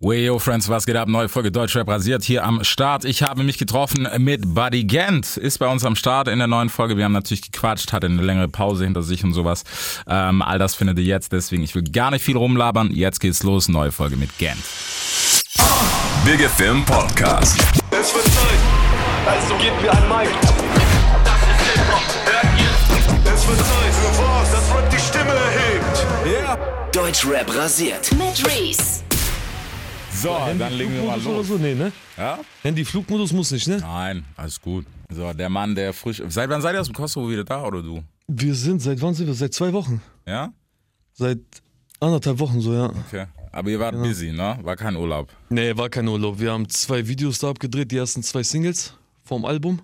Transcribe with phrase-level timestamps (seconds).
[0.00, 1.08] Weyo Friends, was geht ab?
[1.08, 3.04] Neue Folge Deutschrap rasiert hier am Start.
[3.04, 6.68] Ich habe mich getroffen mit Buddy Gent, ist bei uns am Start in der neuen
[6.68, 6.96] Folge.
[6.96, 9.64] Wir haben natürlich gequatscht, hatte eine längere Pause hinter sich und sowas.
[10.06, 12.92] Ähm, all das findet ihr jetzt, deswegen ich will gar nicht viel rumlabern.
[12.92, 14.62] Jetzt geht's los, neue Folge mit Gent.
[16.24, 17.58] Big FM Podcast.
[17.90, 18.60] Es wird Zeit,
[19.26, 20.30] also gebt mir ein Mic.
[21.24, 23.34] Das ist Hip-Hop, hört ihr?
[23.34, 26.94] Es wird Zeit für was, das Rap die Stimme erhebt.
[26.94, 28.12] Deutschrap rasiert.
[28.12, 29.07] mit Reese.
[30.12, 30.28] So,
[30.58, 31.46] dann legen wir mal Flugmodus oder los.
[31.48, 31.58] so?
[31.58, 31.92] Nee, ne?
[32.16, 32.38] Ja?
[32.62, 33.78] Handy-Flugmodus muss nicht, ne?
[33.78, 34.86] Nein, alles gut.
[35.10, 36.22] So, der Mann, der frisch.
[36.28, 38.02] Seit wann seid ihr aus dem Kosovo wieder da oder du?
[38.26, 39.34] Wir sind, seit wann sind wir?
[39.34, 40.02] Seit zwei Wochen.
[40.26, 40.52] Ja?
[41.14, 41.38] Seit
[42.00, 42.86] anderthalb Wochen so, ja.
[43.06, 43.26] Okay.
[43.52, 44.58] Aber ihr wart busy, ne?
[44.62, 45.32] War kein Urlaub.
[45.48, 46.38] Nee, war kein Urlaub.
[46.38, 48.92] Wir haben zwei Videos da abgedreht, die ersten zwei Singles
[49.24, 49.80] vom Album.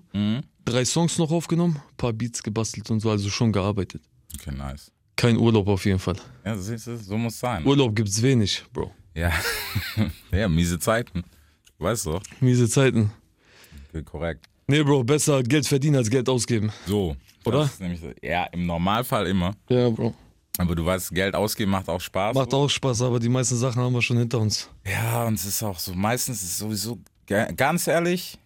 [0.65, 4.01] Drei Songs noch aufgenommen, paar Beats gebastelt und so, also schon gearbeitet.
[4.35, 4.91] Okay, nice.
[5.15, 6.15] Kein Urlaub auf jeden Fall.
[6.43, 7.65] Ja, siehst du, so muss sein.
[7.65, 8.91] Urlaub gibt's wenig, Bro.
[9.15, 9.31] Ja.
[10.31, 11.23] ja, miese Zeiten.
[11.79, 12.19] Weißt du?
[12.41, 13.11] Miese Zeiten.
[13.89, 14.45] Okay, korrekt.
[14.67, 16.71] Nee, Bro, besser Geld verdienen als Geld ausgeben.
[16.85, 17.15] So.
[17.45, 17.59] Oder?
[17.59, 19.53] Das ist nämlich, ja, im Normalfall immer.
[19.69, 20.13] Ja, Bro.
[20.57, 22.33] Aber du weißt, Geld ausgeben macht auch Spaß.
[22.33, 24.69] Macht auch Spaß, aber die meisten Sachen haben wir schon hinter uns.
[24.85, 28.37] Ja, und es ist auch so, meistens ist es sowieso, ga- ganz ehrlich,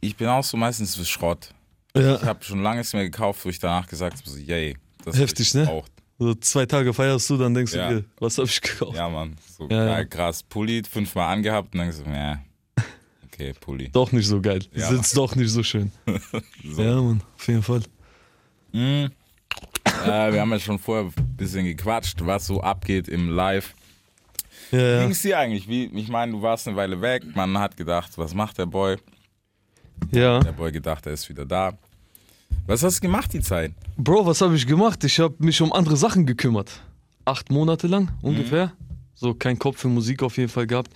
[0.00, 1.54] ich bin auch so meistens ist es Schrott.
[1.94, 2.22] Ich Ja.
[2.22, 4.76] habe schon lange nichts mehr gekauft, wo ich danach gesagt habe, so, yay.
[5.04, 5.60] Das Heftig, ich ne?
[5.62, 5.92] gebraucht.
[6.22, 7.88] So zwei Tage feierst du, dann denkst Ja.
[7.90, 8.96] du dir, was hab ich gekauft?
[8.96, 9.36] Ja, Mann.
[9.58, 10.04] So Ja, geil, ja.
[10.04, 10.42] krass.
[10.42, 12.38] Pulli fünfmal angehabt und dann so, ja.
[13.26, 13.88] Okay, Pulli.
[13.90, 14.60] Doch nicht so geil.
[14.72, 14.88] Ja.
[14.88, 15.90] Sitzt doch nicht so schön.
[16.64, 16.82] So.
[16.82, 17.82] Ja, Mann, auf jeden Fall.
[18.72, 19.10] Mhm.
[20.04, 23.74] Äh, wir haben ja schon vorher ein bisschen gequatscht, was so abgeht im Live.
[24.70, 25.02] Ja, Wie ja.
[25.02, 25.66] ging's dir eigentlich?
[25.68, 28.96] Wie, ich meine, du warst eine Weile weg, man hat gedacht, was macht der Boy?
[30.12, 30.38] ja.
[30.40, 31.76] Der Boy gedacht, er ist wieder da.
[32.66, 33.72] Was hast du gemacht die Zeit?
[33.96, 35.02] Bro, was habe ich gemacht?
[35.04, 36.80] Ich habe mich um andere Sachen gekümmert.
[37.24, 38.72] Acht Monate lang ungefähr.
[39.14, 40.90] So kein Kopf für Musik auf jeden Fall gehabt.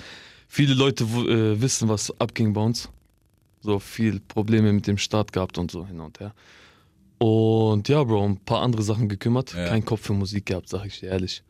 [0.49, 2.89] Viele Leute äh, wissen, was abging bei uns.
[3.61, 6.33] So viel Probleme mit dem Start gehabt und so hin und her.
[7.19, 9.55] Und ja, Bro, um ein paar andere Sachen gekümmert.
[9.55, 9.69] Ja.
[9.69, 11.43] Kein Kopf für Musik gehabt, sag ich dir ehrlich.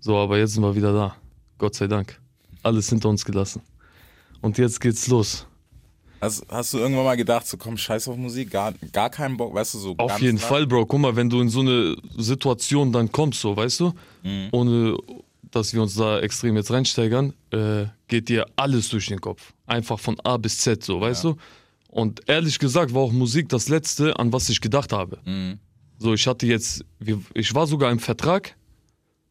[0.00, 1.16] So, aber jetzt sind wir wieder da.
[1.58, 2.20] Gott sei Dank.
[2.62, 3.62] Alles hinter uns gelassen.
[4.40, 5.46] Und jetzt geht's los.
[6.20, 9.54] Hast, hast du irgendwann mal gedacht, so komm, scheiß auf Musik, gar, gar keinen Bock,
[9.54, 10.46] weißt du, so Auf jeden lang?
[10.48, 10.86] Fall, Bro.
[10.86, 13.92] Guck mal, wenn du in so eine Situation dann kommst, so, weißt du,
[14.24, 14.48] Mhm.
[14.52, 14.96] ohne
[15.50, 19.54] dass wir uns da extrem jetzt reinsteigern, äh, geht dir alles durch den Kopf.
[19.66, 21.36] Einfach von A bis Z, so, weißt du?
[21.88, 25.18] Und ehrlich gesagt war auch Musik das Letzte, an was ich gedacht habe.
[25.24, 25.58] Mhm.
[25.98, 26.84] So, ich hatte jetzt,
[27.32, 28.56] ich war sogar im Vertrag,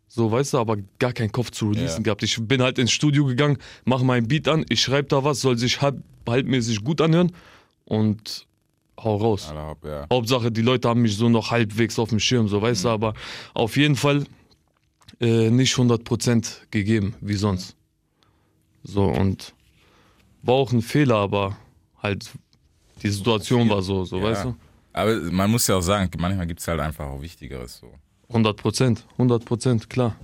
[0.08, 2.04] so, weißt du, aber gar keinen Kopf zu releasen Ja.
[2.04, 2.24] gehabt.
[2.24, 5.58] Ich bin halt ins Studio gegangen, mach mein Beat an, ich schreibe da was, soll
[5.58, 7.32] sich halb, halbmäßig gut anhören
[7.86, 8.48] und
[9.00, 9.54] hau raus.
[9.54, 10.08] Hopp, ja.
[10.12, 13.14] Hauptsache, die Leute haben mich so noch halbwegs auf dem Schirm, so weißt du, aber
[13.54, 14.24] auf jeden Fall
[15.20, 17.76] äh, nicht 100% gegeben, wie sonst.
[18.84, 19.54] So und
[20.42, 21.58] war auch ein Fehler, aber
[22.02, 22.30] halt
[23.04, 24.24] die Situation war so, so Ja.
[24.24, 24.56] weißt du.
[24.94, 27.92] Aber man muss ja auch sagen, manchmal gibt es halt einfach auch Wichtigeres so.
[28.30, 30.16] 100%, 100%, klar.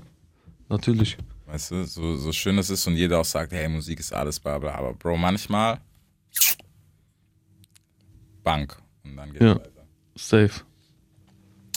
[0.70, 1.18] Natürlich.
[1.46, 4.40] Weißt du, so, so schön es ist und jeder auch sagt, hey, Musik ist alles,
[4.40, 4.74] bla bla.
[4.76, 5.80] Aber Bro, manchmal
[8.44, 8.78] Bank.
[9.04, 9.56] Und dann geht's Ja.
[9.56, 9.70] weiter.
[10.16, 10.52] Safe.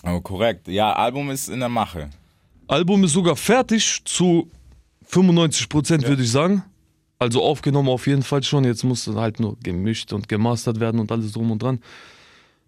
[0.03, 0.69] Aber korrekt.
[0.69, 2.10] Ja, Album ist in der Mache.
[2.69, 4.50] Album ist sogar fertig zu
[5.08, 6.64] 95% würde ich sagen.
[7.19, 8.64] Also aufgenommen auf jeden Fall schon.
[8.64, 11.81] Jetzt muss es halt nur gemischt und gemastert werden und alles drum und dran.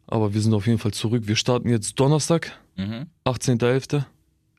[0.07, 1.25] Aber wir sind auf jeden Fall zurück.
[1.27, 3.07] Wir starten jetzt Donnerstag, Mhm.
[3.25, 4.05] 18.11.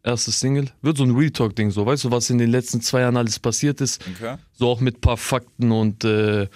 [0.04, 0.68] Erstes Single.
[0.82, 1.86] Wird so ein Real Talk-Ding, so.
[1.86, 4.02] Weißt du, was in den letzten zwei Jahren alles passiert ist?
[4.16, 4.36] Okay.
[4.54, 6.48] So auch mit paar Fakten und äh,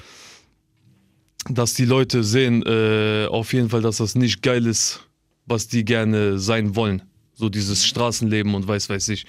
[1.49, 5.01] dass die Leute sehen, äh, auf jeden Fall, dass das nicht geil ist,
[5.45, 7.01] was die gerne sein wollen.
[7.33, 9.25] So dieses Straßenleben und weiß, weiß ich.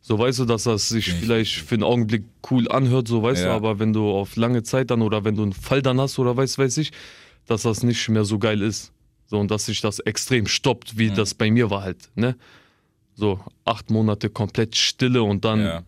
[0.00, 3.46] So weißt du, dass das sich vielleicht für einen Augenblick cool anhört, so weißt du,
[3.48, 3.56] Ja.
[3.56, 6.36] aber wenn du auf lange Zeit dann oder wenn du einen Fall dann hast oder
[6.36, 6.92] weiß, weiß ich,
[7.46, 8.92] dass das nicht mehr so geil ist.
[9.26, 12.36] So und dass sich das extrem stoppt, wie das bei mir war halt, ne?
[13.14, 15.82] So acht Monate komplett Stille und dann Ja.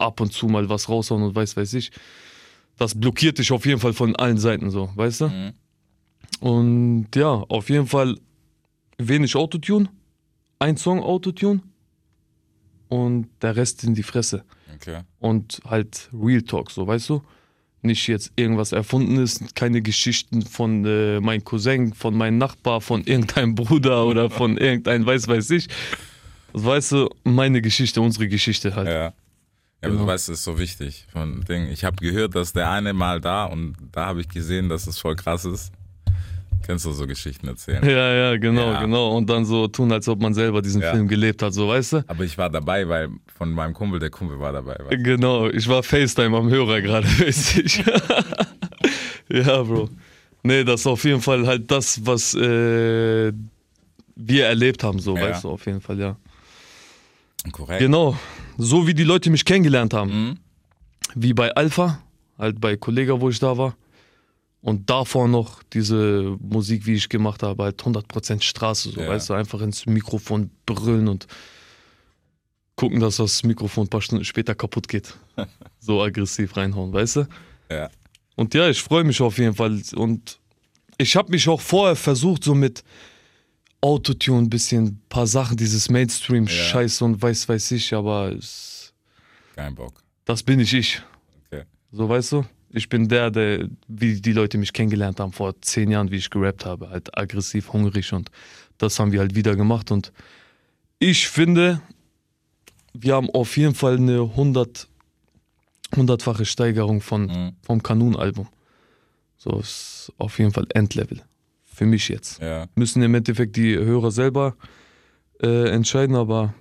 [0.00, 1.90] ab und zu mal was raushauen und weiß, weiß ich.
[2.76, 5.28] Das blockiert dich auf jeden Fall von allen Seiten so, weißt du?
[5.28, 5.52] Mhm.
[6.40, 8.18] Und ja, auf jeden Fall
[8.98, 9.88] wenig Autotune,
[10.58, 11.62] ein Song Autotune
[12.88, 14.44] und der Rest in die Fresse.
[14.74, 15.02] Okay.
[15.18, 17.22] Und halt Real Talk, so, weißt du?
[17.86, 23.54] Nicht jetzt irgendwas Erfundenes, keine Geschichten von äh, meinem Cousin, von meinem Nachbar, von irgendeinem
[23.54, 25.68] Bruder oder von irgendeinem, weiß, weiß ich.
[26.52, 28.88] Das weißt du, meine Geschichte, unsere Geschichte halt.
[28.88, 28.92] Ja.
[28.94, 29.12] Ja,
[29.82, 30.06] aber du Genau.
[30.06, 31.06] weißt, das ist so wichtig.
[31.12, 31.68] Von Ding.
[31.68, 34.98] Ich habe gehört, dass der eine mal da und da habe ich gesehen, dass es
[34.98, 35.70] voll krass ist.
[36.64, 37.84] Kennst du so Geschichten erzählen?
[37.84, 38.80] Ja, ja, genau, Ja.
[38.80, 39.16] genau.
[39.16, 40.90] Und dann so tun, als ob man selber diesen Ja.
[40.92, 42.04] Film gelebt hat, so weißt du?
[42.08, 44.76] Aber ich war dabei, weil von meinem Kumpel, der Kumpel war dabei.
[44.80, 44.92] Weißt?
[44.92, 44.98] du?
[45.02, 47.84] Genau, ich war FaceTime am Hörer gerade, weiß ich.
[49.28, 49.90] ja, Bro.
[50.42, 53.32] Nee, das ist auf jeden Fall halt das, was äh,
[54.16, 55.22] wir erlebt haben, so, Ja.
[55.30, 56.16] weißt du, auf jeden Fall, ja.
[57.52, 57.80] Korrekt.
[57.80, 58.16] Genau,
[58.58, 60.10] so wie die Leute mich kennengelernt haben.
[60.10, 60.36] Mhm.
[61.14, 62.00] Wie bei Alpha,
[62.38, 63.76] halt bei Kollega, wo ich da war.
[64.66, 69.08] Und davor noch diese Musik, wie ich gemacht habe, halt 100% Straße, so, Ja.
[69.10, 71.28] weißt du, einfach ins Mikrofon brüllen und
[72.74, 75.14] gucken, dass das Mikrofon ein paar Stunden später kaputt geht.
[75.78, 77.28] so aggressiv reinhauen, weißt du?
[77.70, 77.90] Ja.
[78.34, 79.80] Und ja, ich freue mich auf jeden Fall.
[79.94, 80.40] Und
[80.98, 82.82] ich habe mich auch vorher versucht, so mit
[83.80, 88.92] Autotune ein bisschen, paar Sachen, dieses Mainstream-Scheiß und weiß, weiß ich, aber es,
[89.54, 90.02] Kein Bock.
[90.24, 91.00] das bin nicht ich.
[91.52, 91.62] Okay.
[91.92, 92.44] So, weißt du?
[92.76, 96.28] Ich bin der, der, wie die Leute mich kennengelernt haben vor zehn Jahren, wie ich
[96.28, 98.30] gerappt habe, halt aggressiv, hungrig und
[98.76, 100.12] das haben wir halt wieder gemacht und
[100.98, 101.80] ich finde,
[102.92, 104.88] wir haben auf jeden Fall eine 100,
[105.94, 107.52] hundertfache Steigerung von, Mhm.
[107.62, 108.46] vom Kanun-Album.
[109.38, 111.22] So ist auf jeden Fall Endlevel.
[111.64, 112.40] Für mich jetzt.
[112.42, 112.66] Ja.
[112.74, 114.54] Müssen im Endeffekt die Hörer selber
[115.42, 116.52] äh, entscheiden, aber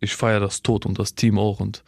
[0.00, 1.82] ich feiere das tot und das Team auch und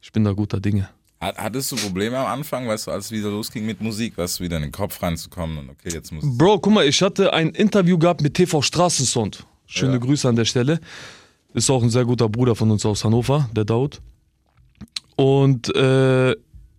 [0.00, 0.88] ich bin da guter Dinge.
[1.24, 4.38] Hat- Hattest du Probleme am Anfang, weißt du, als es wieder losging mit Musik, weißt
[4.40, 7.32] du, wieder in den Kopf reinzukommen und okay, jetzt muss Bro, guck mal, ich hatte
[7.32, 9.46] ein Interview gehabt mit TV Straßensound.
[9.66, 9.98] Schöne Ja.
[9.98, 10.80] Grüße an der Stelle.
[11.54, 14.00] Ist auch ein sehr guter Bruder von uns aus Hannover, der Daud.
[15.16, 16.32] Und äh,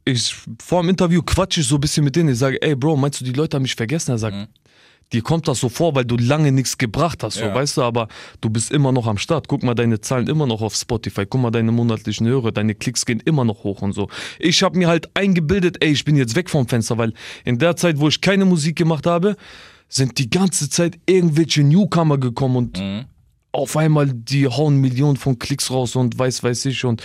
[0.04, 2.30] ich, vor dem Interview quatsche ich so ein bisschen mit denen.
[2.30, 4.12] Ich sage, ey Bro, meinst du, die Leute haben mich vergessen?
[4.12, 4.36] Er sagt,
[5.14, 7.54] dir kommt das so vor, weil du lange nichts gebracht hast, so, Ja.
[7.56, 8.08] weißt du, aber
[8.42, 9.48] du bist immer noch am Start.
[9.48, 11.26] Guck mal, deine Zahlen immer noch auf Spotify.
[11.26, 14.10] Guck mal, deine monatlichen Hörer, deine Klicks gehen immer noch hoch und so.
[14.40, 17.14] Ich habe mir halt eingebildet, ey, ich bin jetzt weg vom Fenster, weil
[17.44, 19.36] in der Zeit, wo ich keine Musik gemacht habe,
[19.88, 23.06] sind die ganze Zeit irgendwelche Newcomer gekommen und Mhm.
[23.52, 27.02] auf einmal die hauen Millionen von Klicks raus und weiß, weiß ich und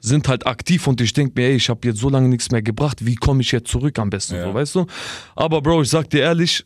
[0.00, 2.60] sind halt aktiv und ich denke mir, ey, ich habe jetzt so lange nichts mehr
[2.60, 4.44] gebracht, wie komme ich jetzt zurück am besten, Ja.
[4.44, 4.86] so, weißt du?
[5.34, 6.64] Aber Bro, ich sag dir ehrlich,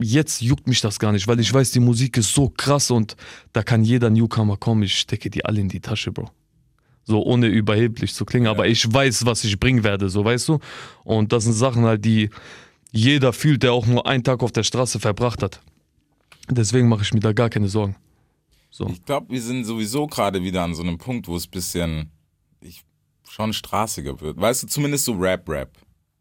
[0.00, 3.16] jetzt juckt mich das gar nicht, weil ich weiß, die Musik ist so krass und
[3.52, 6.30] da kann jeder Newcomer kommen, ich stecke die alle in die Tasche, Bro.
[7.04, 10.58] So ohne überheblich zu klingen, aber ich weiß, was ich bringen werde, so weißt du?
[11.04, 12.30] Und das sind Sachen halt, die
[12.90, 15.60] jeder fühlt, der auch nur einen Tag auf der Straße verbracht hat.
[16.50, 17.96] Deswegen mache ich mir da gar keine Sorgen.
[18.70, 18.86] So.
[18.88, 22.10] Ich glaube, wir sind sowieso gerade wieder an so einem Punkt, wo es ein bisschen
[22.60, 22.84] ich,
[23.28, 24.38] schon straßiger wird.
[24.38, 25.70] Weißt du, zumindest so Rap-Rap.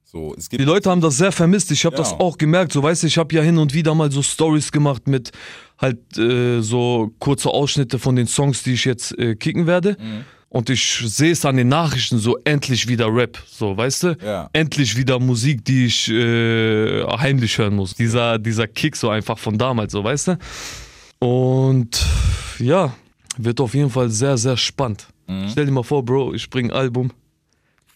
[0.09, 1.69] So, Die Leute haben das sehr vermisst.
[1.71, 2.01] Ich habe Ja.
[2.01, 2.71] das auch gemerkt.
[2.71, 5.31] So, weißt du, ich habe ja hin und wieder mal so Stories gemacht mit
[5.77, 9.97] halt äh, so kurze Ausschnitte von den Songs, die ich jetzt äh, kicken werde.
[9.99, 10.23] Mhm.
[10.47, 14.17] Und ich sehe es an den Nachrichten so endlich wieder Rap, so weißt du?
[14.23, 14.49] Ja.
[14.53, 17.93] Endlich wieder Musik, die ich äh, heimlich hören muss.
[17.93, 20.37] Dieser, dieser Kick so einfach von damals, so weißt du?
[21.19, 22.01] Und
[22.59, 22.93] ja,
[23.37, 25.07] wird auf jeden Fall sehr, sehr spannend.
[25.27, 25.49] Mhm.
[25.51, 27.11] Stell dir mal vor, Bro, ich bringe ein Album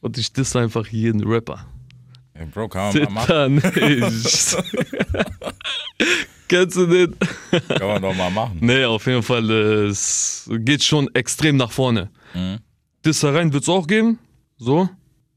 [0.02, 1.66] und ich diss einfach jeden Rapper.
[2.42, 3.62] Ja, Bro, kann man mal machen.
[6.48, 7.16] Kennst du den?
[7.70, 8.58] Kann man doch mal machen.
[8.60, 12.10] Nee, auf jeden Fall, es geht schon extrem nach vorne.
[12.34, 12.58] Mhm.
[13.06, 14.20] Dissereien wird es auch geben.
[14.58, 14.90] So.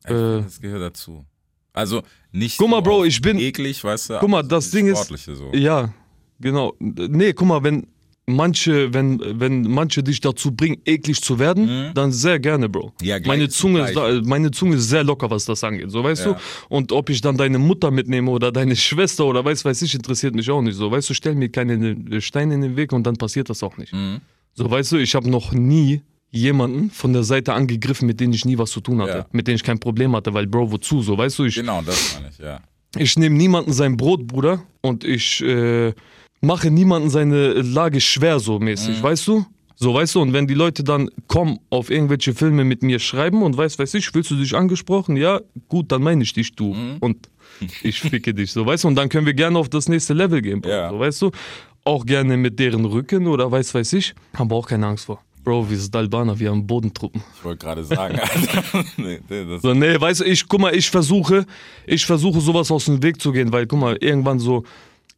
[0.05, 1.25] Äh, das gehört dazu.
[1.73, 2.03] Also
[2.33, 4.19] nicht Guck mal, so Bro, ich bin- eklig, weißt du.
[4.19, 5.53] Guck mal, das Ding ist- So.
[5.55, 5.93] Ja,
[6.41, 6.75] genau.
[6.79, 7.87] Nee, guck mal, wenn
[8.27, 12.93] manche, wenn, wenn manche dich dazu bringen, eklig zu werden, dann sehr gerne, Bro.
[13.01, 13.07] Mhm.
[13.07, 16.27] Ja, gleich meine, Zunge ist, meine Zunge ist sehr locker, was das angeht, so weißt
[16.27, 16.33] Ja.
[16.33, 16.39] du?
[16.69, 20.35] Und ob ich dann deine Mutter mitnehme oder deine Schwester oder weiß, weiß ich, interessiert
[20.35, 20.77] mich auch nicht.
[20.77, 23.77] So, weißt du, stell mir keine Steine in den Weg und dann passiert das auch
[23.77, 23.93] nicht.
[23.93, 24.21] Mhm.
[24.55, 28.45] So, weißt du, ich habe noch nie jemanden von der Seite angegriffen, mit denen ich
[28.45, 29.27] nie was zu tun hatte, Ja.
[29.33, 31.01] mit denen ich kein Problem hatte, weil Bro, wozu?
[31.03, 32.61] So, weißt du, ich, Genau, das meine ich, ja.
[32.97, 35.93] ich nehme niemanden sein Brot, Bruder, und ich äh,
[36.45, 39.45] mache niemanden seine Lage schwer, so mäßig, weißt du?
[39.77, 43.43] So, weißt du, und wenn die Leute dann kommen, auf irgendwelche Filme mit mir schreiben
[43.43, 45.17] und weiß, weiß ich, fühlst du dich angesprochen?
[45.17, 46.77] Ja, gut, dann meine ich dich, du.
[47.01, 47.29] Und
[47.83, 50.41] ich ficke dich, so, weißt du, und dann können wir gerne auf das nächste Level
[50.43, 50.91] gehen, Bro, Ja.
[50.91, 51.31] so, weißt du?
[51.85, 55.21] Auch gerne mit deren Rücken oder weiß, weiß ich, haben wir auch keine Angst vor.
[55.43, 57.23] Bro, wir sind Albaner, wir haben Bodentruppen.
[57.37, 58.85] Ich wollte gerade sagen, Alter.
[58.97, 61.45] nee, nee, das, So, nee, weißt du, ich, guck mal, ich versuche,
[61.87, 64.65] ich versuche sowas aus dem Weg zu gehen, weil, guck mal, irgendwann so,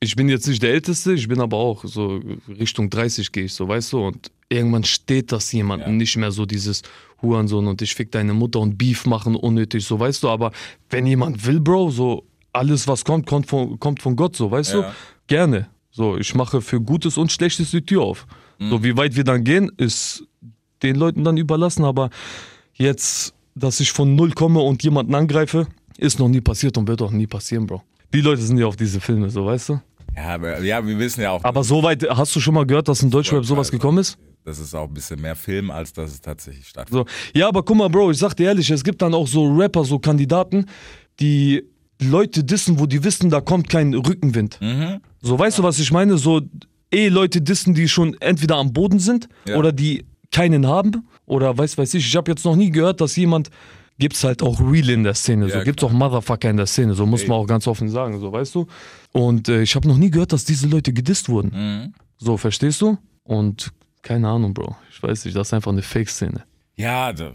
[0.00, 3.54] ich bin jetzt nicht der Älteste, ich bin aber auch so Richtung 30 gehe ich
[3.54, 5.94] so, weißt du, und irgendwann steht das jemandem Ja.
[5.96, 6.82] nicht mehr so dieses
[7.22, 10.52] Hurensohn und ich fick deine Mutter und Beef machen unnötig, so, weißt du, aber
[10.90, 14.74] wenn jemand will, Bro, so, alles was kommt, kommt von, kommt von Gott, so, weißt
[14.74, 14.80] Ja.
[14.82, 14.94] du,
[15.26, 15.68] gerne.
[15.90, 18.26] So, ich mache für Gutes und Schlechtes die Tür auf.
[18.58, 18.70] Mhm.
[18.70, 20.24] So, wie weit wir dann gehen, ist
[20.82, 22.10] den Leuten dann überlassen, aber
[22.74, 27.00] jetzt, dass ich von null komme und jemanden angreife, ist noch nie passiert und wird
[27.00, 27.82] auch nie passieren, Bro.
[28.12, 29.80] Die Leute sind ja auf diese Filme, so weißt du?
[30.16, 33.02] Ja, aber, ja, wir wissen ja auch, Aber soweit, hast du schon mal gehört, dass
[33.02, 34.18] in Deutschrap sowas gekommen ist?
[34.44, 37.08] das ist auch ein bisschen mehr Film, als dass es tatsächlich stattfindet.
[37.08, 37.38] So.
[37.38, 39.84] Ja, aber guck mal, Bro, ich sag dir ehrlich, es gibt dann auch so Rapper,
[39.84, 40.66] so Kandidaten,
[41.18, 41.64] die
[42.00, 44.60] Leute dissen, wo die wissen, da kommt kein Rückenwind.
[44.60, 45.00] Mhm.
[45.20, 46.16] So, weißt du, was ich meine?
[46.16, 46.42] So,
[46.92, 49.56] eh Leute dissen, die schon entweder am Boden sind Ja.
[49.56, 51.08] oder die keinen haben.
[51.24, 53.50] Oder weiß, weiß ich, ich habe jetzt noch nie gehört, dass jemand.
[53.98, 56.94] Gibt's halt auch Real in der Szene, so Ja, gibt's auch Motherfucker in der Szene,
[56.94, 58.66] so muss man auch ganz offen sagen, so weißt du.
[59.12, 61.52] Und äh, ich habe noch nie gehört, dass diese Leute gedisst wurden.
[61.54, 61.94] Mhm.
[62.18, 62.98] So, verstehst du?
[63.24, 63.72] Und
[64.02, 64.76] keine Ahnung, Bro.
[64.90, 66.44] Ich weiß nicht, das ist einfach eine Fake-Szene.
[66.76, 67.32] Ja, da,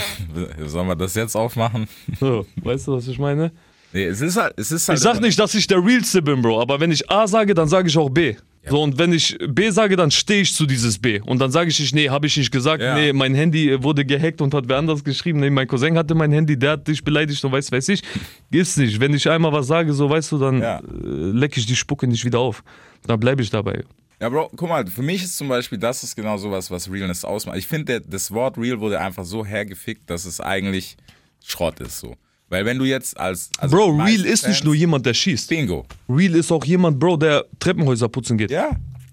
[0.66, 1.88] sollen wir das jetzt aufmachen?
[2.20, 3.52] So, weißt du, was ich meine?
[3.92, 6.42] Nee, es ist halt, es ist halt Ich sag nicht, dass ich der Realste bin,
[6.42, 8.36] Bro, aber wenn ich A sage, dann sage ich auch B.
[8.68, 11.20] So, und wenn ich B sage, dann stehe ich zu dieses B.
[11.20, 12.94] Und dann sage ich nicht, nee, habe ich nicht gesagt, Ja.
[12.96, 16.14] nee, mein Handy äh, wurde gehackt und hat wer anders geschrieben, nee, mein Cousin hatte
[16.14, 18.02] mein Handy, der hat dich beleidigt und weiß, weiß ich.
[18.50, 18.98] Ist nicht.
[19.00, 20.78] Wenn ich einmal was sage, so weißt du, dann Ja.
[20.78, 22.64] äh, lecke ich die Spucke nicht wieder auf.
[23.06, 23.84] Dann bleibe ich dabei.
[24.20, 27.24] Ja, Bro, guck mal, für mich ist zum Beispiel, das ist genau sowas, was Realness
[27.24, 27.58] ausmacht.
[27.58, 30.96] Ich finde, das Wort Real wurde einfach so hergefickt, dass es eigentlich
[31.44, 32.16] Schrott ist, so.
[32.48, 33.50] Weil wenn du jetzt als.
[33.58, 35.48] Also Bro, die Real ist nicht nur jemand, der schießt.
[35.48, 35.84] Bingo.
[36.08, 38.70] Real ist auch jemand, Bro, der Treppenhäuser putzen geht Ja,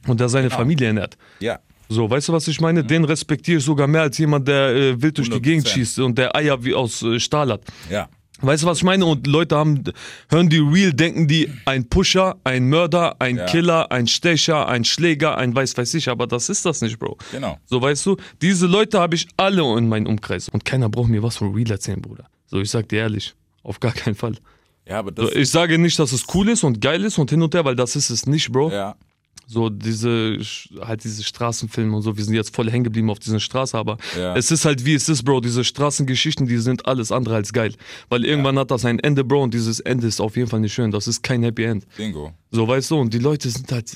[0.07, 1.17] und der seine Familie ernährt.
[1.39, 1.59] ja.
[1.89, 2.83] So, weißt du, was ich meine?
[2.83, 5.41] Den respektiere ich sogar mehr als jemand, der äh, wild durch die 100%.
[5.41, 7.61] Gegend schießt und der Eier wie aus äh, Stahl hat.
[7.91, 8.07] Ja.
[8.41, 9.05] Weißt du, was ich meine?
[9.05, 9.83] Und Leute haben,
[10.29, 13.45] hören die real, denken die, ein Pusher, ein Mörder, ein Ja.
[13.45, 17.17] Killer, ein Stecher, ein Schläger, ein weiß weiß ich, aber das ist das nicht, Bro.
[17.31, 17.59] Genau.
[17.65, 20.49] So, weißt du, diese Leute habe ich alle in meinem Umkreis.
[20.49, 22.25] Und keiner braucht mir was von real erzählen, Bruder.
[22.53, 23.33] So, ich sag dir ehrlich,
[23.63, 24.35] auf gar keinen Fall.
[24.87, 25.31] Ja, aber das.
[25.31, 27.65] So, ich sage nicht, dass es cool ist und geil ist und hin und her,
[27.65, 28.69] weil das ist es nicht, Bro.
[28.71, 28.95] ja.
[29.47, 30.37] So diese,
[30.81, 33.97] halt diese Straßenfilme und so, wir sind jetzt voll hängen geblieben auf dieser Straße, aber
[34.15, 34.35] Ja.
[34.37, 37.73] es ist halt wie es ist, Bro, diese Straßengeschichten, die sind alles andere als geil.
[38.09, 40.73] Weil irgendwann hat das ein Ende, Bro, und dieses Ende ist auf jeden Fall nicht
[40.73, 41.87] schön, das ist kein Happy End.
[41.97, 42.33] Bingo.
[42.51, 43.91] So, weißt du, und die Leute sind halt,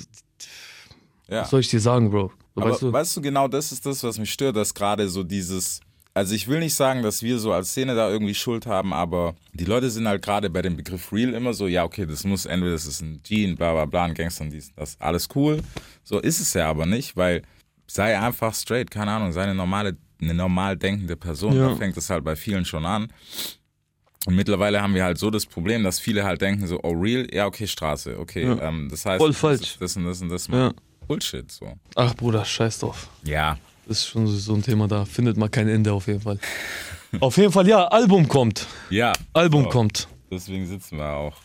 [1.30, 1.42] Ja.
[1.42, 2.32] was soll ich dir sagen, Bro?
[2.56, 2.92] So, Aber weißt du?
[2.92, 5.80] weißt du, genau das ist das, was mich stört, dass gerade so dieses.
[6.18, 9.36] Also ich will nicht sagen, dass wir so als Szene da irgendwie Schuld haben, aber
[9.54, 12.48] die Leute sind halt gerade bei dem Begriff Real immer so, ja, okay, das muss
[12.48, 15.28] entweder das ist ein G, ein bla bla bla, ein Gangster und dies, das, alles
[15.36, 15.62] cool.
[16.04, 17.44] So ist es ja aber nicht, weil
[17.86, 21.56] sei einfach straight, keine Ahnung, sei eine normale, eine normal denkende Person.
[21.56, 21.70] Ja.
[21.70, 23.14] Da fängt es halt bei vielen schon an.
[24.26, 27.28] Und mittlerweile haben wir halt so das Problem, dass viele halt denken so, oh real,
[27.32, 28.44] ja okay, Straße, okay.
[28.44, 28.60] Ja.
[28.70, 29.62] Ähm, das heißt, Voll das falsch.
[29.62, 30.48] ist das und das und das.
[30.48, 30.74] Ja.
[31.08, 31.76] Bullshit, so.
[31.94, 33.08] Ach, Bruder, scheiß drauf.
[33.24, 36.40] Ja, Das ist schon so ein Thema, da findet man kein Ende auf jeden Fall.
[37.22, 38.68] auf jeden Fall, ja, Album kommt.
[38.90, 39.14] ja.
[39.34, 39.70] Album So.
[39.70, 40.08] kommt.
[40.30, 41.38] Deswegen sitzen wir auch.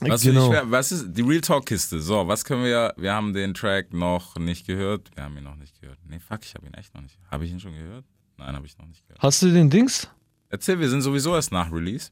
[0.00, 0.52] Was, genau.
[0.52, 2.00] ich, was ist die Real Talk Kiste?
[2.00, 2.92] So, was können wir?
[2.96, 5.10] Wir haben den Track noch nicht gehört.
[5.14, 5.98] Wir haben ihn noch nicht gehört.
[6.08, 7.18] Nee, fuck, ich habe ihn echt noch nicht.
[7.30, 8.04] Habe ich ihn schon gehört?
[8.36, 9.22] Nein, habe ich noch nicht gehört.
[9.22, 10.08] Hast du den Dings?
[10.50, 12.10] Erzähl, wir sind sowieso erst nach Release.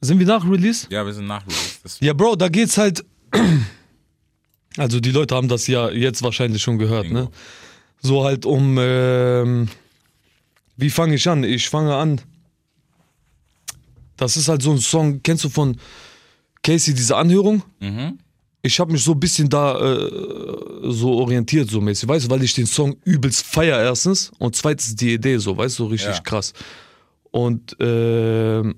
[0.00, 0.86] Sind wir nach Release?
[0.90, 1.78] Ja, wir sind nach Release.
[1.82, 3.04] Das, Ja, Bro, da geht's halt.
[4.78, 7.28] Also die Leute haben das ja jetzt wahrscheinlich schon gehört, ne?
[8.02, 8.76] So halt um.
[8.78, 9.68] Ähm,
[10.76, 11.44] wie fange ich an?
[11.44, 12.20] Ich fange an.
[14.16, 15.22] Das ist halt so ein Song.
[15.22, 15.76] Kennst du von
[16.62, 17.62] Casey diese Anhörung?
[17.80, 18.18] Mhm.
[18.64, 20.10] Ich habe mich so ein bisschen da äh,
[20.92, 24.94] so orientiert, so mäßig, weißt du, weil ich den Song übelst feier erstens und zweitens
[24.94, 26.20] die Idee so, weißt du, so richtig Ja.
[26.20, 26.52] krass.
[27.32, 28.76] Und ähm,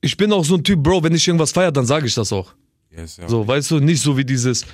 [0.00, 2.32] ich bin auch so ein Typ, Bro, wenn ich irgendwas feier, dann sage ich das
[2.32, 2.52] auch.
[2.96, 3.28] Yes, ja.
[3.28, 4.64] So, weißt du, nicht so wie dieses,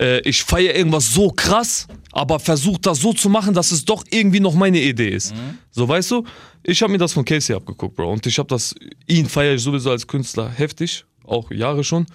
[0.00, 4.04] äh, ich feiere irgendwas so krass, aber versuche das so zu machen, dass es doch
[4.10, 5.34] irgendwie noch meine Idee ist.
[5.70, 6.24] So, weißt du,
[6.62, 8.12] ich habe mir das von Casey abgeguckt, Bro.
[8.12, 8.74] Und ich habe das,
[9.06, 12.06] ihn feiere ich sowieso als Künstler heftig, auch Jahre schon.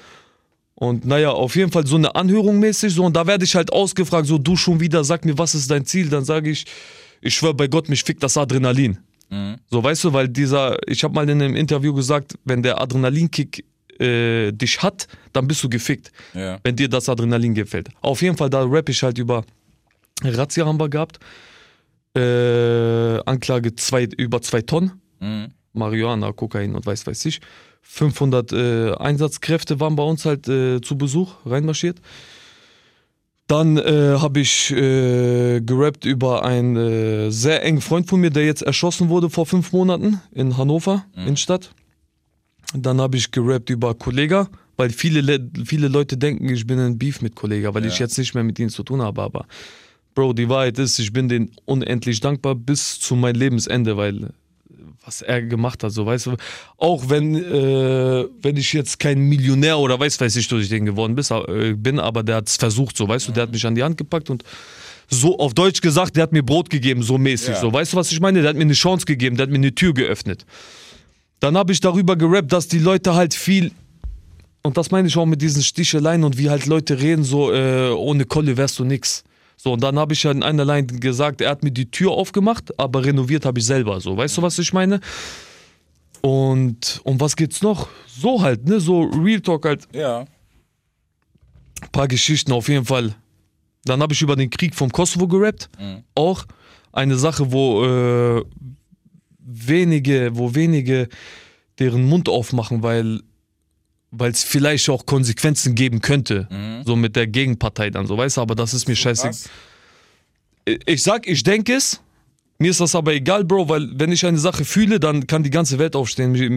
[0.75, 3.72] Und naja, auf jeden Fall so eine Anhörung mäßig, so, und da werde ich halt
[3.72, 6.10] ausgefragt, so, du schon wieder, sag mir, was ist dein Ziel?
[6.10, 6.66] Dann sage ich,
[7.22, 8.98] ich schwöre bei Gott, mich fickt das Adrenalin.
[9.70, 13.66] So, weißt du, weil dieser, ich habe mal in einem Interview gesagt, wenn der Adrenalinkick
[14.04, 16.60] äh, dich hat, dann bist du gefickt, Ja.
[16.64, 17.90] wenn dir das Adrenalin gefällt.
[18.02, 19.44] Auf jeden Fall, da rap ich halt über
[20.24, 21.20] Razzia haben wir gehabt,
[22.16, 25.48] äh, Anklage zwei, über zwei Tonnen, Mhm.
[25.74, 27.40] Marihuana, Kokain und weiß weiß ich.
[27.82, 32.00] 500 äh, Einsatzkräfte waren bei uns halt äh, zu Besuch reinmarschiert.
[33.48, 38.46] Dann äh, habe ich äh, gerappt über einen äh, sehr engen Freund von mir, der
[38.46, 41.72] jetzt erschossen wurde vor fünf Monaten in Hannover, Innenstadt.
[42.74, 46.98] Dann habe ich gerappt über Kollega, weil viele, Le viele Leute denken, ich bin ein
[46.98, 48.06] Beef mit Kollega, weil ich Ja.
[48.06, 49.22] jetzt nicht mehr mit ihnen zu tun habe.
[49.22, 49.46] Aber
[50.15, 54.30] Bro, die Wahrheit ist, ich bin denen unendlich dankbar bis zu meinem Lebensende, weil
[55.06, 56.36] was er gemacht hat, so weißt du,
[56.77, 61.18] auch wenn, äh, wenn ich jetzt kein Millionär oder weiß, weiß ich, durch den geworden
[61.50, 63.84] äh, bin, aber der hat es versucht, so weißt du, der hat mich an die
[63.84, 64.44] Hand gepackt und
[65.10, 67.60] so auf Deutsch gesagt, der hat mir Brot gegeben, so mäßig, Ja.
[67.60, 68.39] so weißt du, was ich meine?
[68.42, 70.46] Der hat mir eine Chance gegeben, der hat mir eine Tür geöffnet.
[71.44, 73.74] Dann habe ich darüber gerappt, dass die Leute halt viel
[74.62, 77.90] und das meine ich auch mit diesen Sticheleien und wie halt Leute reden, so äh,
[77.90, 79.26] ohne Kolle wärst du nix.
[79.58, 82.12] So, und dann habe ich ja in einer Line gesagt, er hat mir die Tür
[82.12, 84.00] aufgemacht, aber renoviert habe ich selber.
[84.00, 85.02] So, weißt du, was ich meine?
[86.22, 87.90] Und um was geht's noch?
[88.08, 88.80] So halt, ne?
[88.80, 89.86] So Real Talk halt.
[89.92, 90.20] Ja.
[91.82, 93.16] Ein paar Geschichten auf jeden Fall.
[93.84, 95.70] Dann habe ich über den Krieg vom Kosovo gerappt.
[96.16, 96.46] Auch
[96.94, 98.46] eine Sache, wo äh,
[99.46, 101.10] wenige, wo wenige
[101.80, 103.22] deren Mund aufmachen, weil
[104.16, 106.48] weil es vielleicht auch Konsequenzen geben könnte,
[106.86, 109.24] so mit der Gegenpartei dann, so weißt du, aber das ist mir scheiße.
[109.24, 109.50] Krass.
[110.86, 112.00] Ich sag, ich denke es,
[112.60, 115.50] mir ist das aber egal, Bro, weil wenn ich eine Sache fühle, dann kann die
[115.50, 116.32] ganze Welt aufstehen.
[116.32, 116.48] Mir,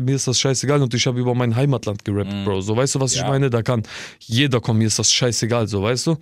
[0.00, 2.60] mir, ist das scheißegal und ich habe über mein Heimatland gerappt, Bro.
[2.60, 3.26] So, weißt du, was ich Ja.
[3.28, 3.50] meine?
[3.50, 3.82] Da kann
[4.20, 6.16] jeder kommen, mir ist das scheißegal, so, weißt du?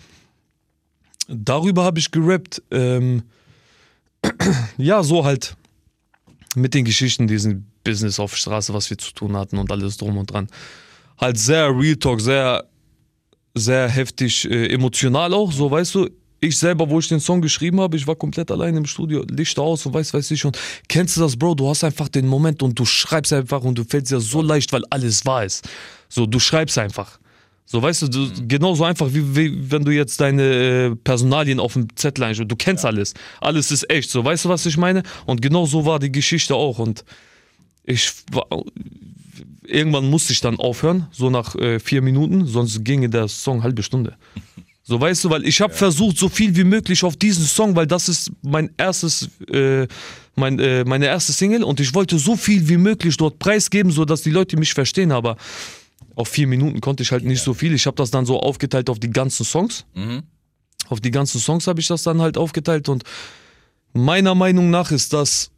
[1.29, 3.25] Darüber habe ich gerappt, ähm,
[4.79, 5.55] ja, so halt
[6.61, 10.17] mit den Geschichten, diesen Business auf Straße, was wir zu tun hatten und alles drum
[10.19, 10.49] und dran.
[11.19, 12.65] Halt sehr Real Talk, sehr,
[13.55, 16.11] sehr heftig, äh, emotional auch, so weißt du.
[16.41, 19.59] Ich selber, wo ich den Song geschrieben habe, ich war komplett allein im Studio, Licht
[19.59, 20.57] aus und weiß, weiß ich und
[20.89, 21.57] kennst du das, Bro?
[21.57, 24.73] Du hast einfach den Moment und du schreibst einfach und du fällst ja so leicht,
[24.73, 25.69] weil alles wahr ist.
[26.09, 27.19] So, du schreibst einfach.
[27.71, 31.75] So, weißt du, du genauso einfach wie, wie wenn du jetzt deine äh, Personalien auf
[31.75, 32.51] dem Zettel einschreibst.
[32.51, 33.13] Du kennst alles.
[33.43, 34.09] Alles ist echt.
[34.09, 35.03] So, weißt du, was ich meine?
[35.27, 36.79] Und genau so war die Geschichte auch.
[36.79, 37.05] Und
[37.85, 38.47] ich war,
[39.67, 43.65] irgendwann musste ich dann aufhören, so nach äh, vier Minuten, sonst ginge der Song eine
[43.65, 44.17] halbe Stunde.
[44.91, 47.87] So weißt du, weil ich habe versucht, so viel wie möglich auf diesen Song, weil
[47.87, 49.87] das ist mein erstes, äh,
[50.35, 54.23] mein, äh, meine erste Single und ich wollte so viel wie möglich dort preisgeben, sodass
[54.23, 55.37] die Leute mich verstehen, aber
[56.19, 57.73] auf vier Minuten konnte ich halt nicht so viel.
[57.75, 59.87] Ich habe das dann so aufgeteilt auf die ganzen Songs.
[60.89, 63.05] Auf die ganzen Songs habe ich das dann halt aufgeteilt und
[63.93, 65.53] meiner Meinung nach ist das,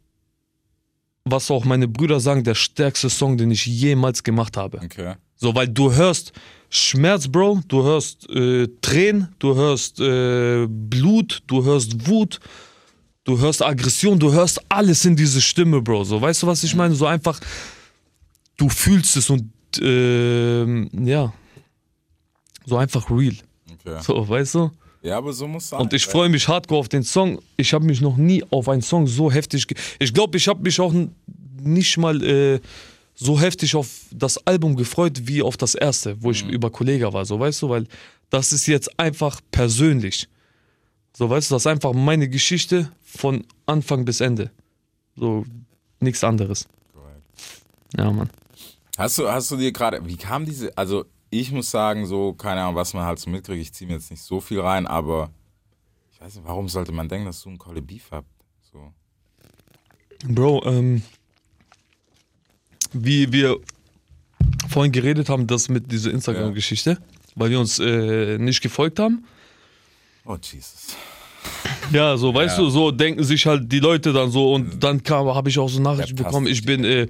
[1.25, 4.79] was auch meine Brüder sagen, der stärkste Song, den ich jemals gemacht habe.
[4.83, 5.15] Okay.
[5.35, 6.31] So, weil du hörst
[6.69, 12.39] Schmerz, Bro, du hörst äh, Tränen, du hörst äh, Blut, du hörst Wut,
[13.23, 16.03] du hörst Aggression, du hörst alles in diese Stimme, Bro.
[16.03, 16.93] So, weißt du, was ich meine?
[16.93, 17.39] So einfach,
[18.57, 19.51] du fühlst es und
[19.81, 21.33] ähm, ja,
[22.65, 23.35] so einfach real.
[23.71, 23.99] okay.
[24.01, 24.71] So, weißt du?
[25.01, 25.81] Ja, aber so muss sein.
[25.81, 27.41] Und ich freue mich hardcore auf den Song.
[27.57, 29.65] Ich habe mich noch nie auf einen Song so heftig.
[29.99, 30.93] Ich glaube, ich habe mich auch
[31.59, 32.59] nicht mal äh,
[33.15, 37.25] so heftig auf das Album gefreut wie auf das erste, wo ich über Kollega war.
[37.25, 37.87] So weißt du, weil
[38.29, 40.27] das ist jetzt einfach persönlich.
[41.13, 44.51] So weißt du, das ist einfach meine Geschichte von Anfang bis Ende.
[45.15, 45.45] So
[45.99, 46.67] nichts anderes.
[47.97, 48.29] Ja, Mann.
[49.01, 52.61] Hast du, hast du dir gerade, wie kam diese, also ich muss sagen, so, keine
[52.61, 55.31] Ahnung, was man halt so mitkriegt, ich ziehe mir jetzt nicht so viel rein, aber
[56.13, 58.27] ich weiß nicht, warum sollte man denken, dass du einen Kolle Beef habt?
[58.71, 58.91] So.
[60.27, 61.01] Bro, ähm,
[62.93, 63.57] wie wir
[64.69, 66.97] vorhin geredet haben, das mit dieser Instagram-Geschichte,
[67.35, 69.25] weil wir uns äh, nicht gefolgt haben.
[70.25, 70.95] Oh, Jesus.
[71.91, 72.63] Ja, so, weißt Ja.
[72.63, 75.69] du, so denken sich halt die Leute dann so und dann kam, habe ich auch
[75.69, 77.07] so Nachrichten bekommen, ich bin, äh,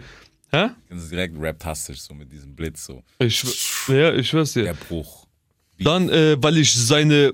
[0.52, 0.70] hä?
[0.90, 3.04] Das ist direkt rap-tastisch, so mit diesem Blitz, so.
[3.20, 3.44] Ich,
[3.88, 4.64] ja, ich schwör's dir.
[4.64, 5.26] Der Bruch.
[5.80, 7.34] Dann, äh, weil ich seine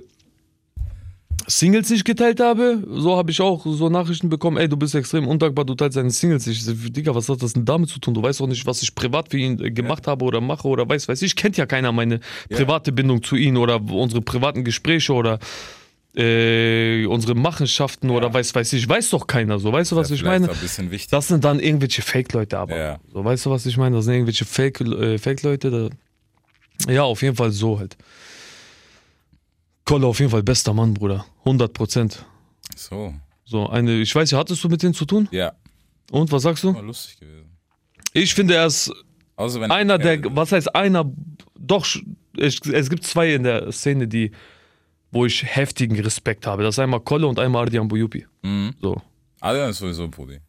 [1.49, 5.27] Singles nicht geteilt habe, so habe ich auch so Nachrichten bekommen, ey, du bist extrem
[5.27, 6.65] undankbar, du teilst seine Singles nicht.
[6.95, 8.13] Digga, was hat das denn damit zu tun?
[8.13, 10.87] Du weißt auch nicht, was ich privat für ihn äh, gemacht habe oder mache oder
[10.87, 11.35] weiß, weiß ich.
[11.35, 15.39] Kennt ja keiner meine private Bindung zu ihm oder unsere privaten Gespräche oder
[16.17, 18.89] äh, unsere Machenschaften oder weiß, weiß ich.
[18.89, 19.71] Weiß doch keiner so.
[19.71, 20.49] Weißt du, was Ja, ich meine?
[21.11, 22.75] Das sind dann irgendwelche Fake-Leute, aber.
[22.77, 22.99] Ja.
[23.13, 23.95] So, weißt du, was ich meine?
[23.97, 25.69] Das sind irgendwelche Fake- äh, Fake-Leute.
[26.85, 27.97] da- ja, auf jeden Fall so halt.
[29.85, 31.25] Kolle auf jeden Fall bester Mann, Bruder.
[31.45, 32.25] 100 Prozent.
[32.75, 33.13] So.
[33.45, 35.29] So, eine, ich weiß ja, hattest du mit denen zu tun?
[35.31, 35.53] Ja,
[36.11, 36.73] Und, was sagst du?
[36.73, 37.49] war lustig gewesen.
[38.13, 38.91] Ich finde, er ist
[39.37, 41.09] wenn einer der, Ja, was heißt einer,
[41.57, 41.85] doch,
[42.37, 44.31] es, es gibt zwei in der Szene, die,
[45.11, 46.63] wo ich heftigen Respekt habe.
[46.63, 48.25] Das ist einmal Kolle und einmal Ardian Buyupi.
[48.43, 48.73] Mhm.
[48.81, 49.01] So,
[49.39, 50.39] Adrian ist sowieso ein Brudi.